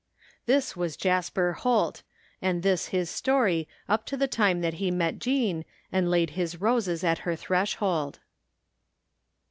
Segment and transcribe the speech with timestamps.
[0.47, 2.01] This was Jasper Holt,
[2.41, 6.59] and this his story up to the time that he met Jean and laid his
[6.59, 8.17] roses at her threshold.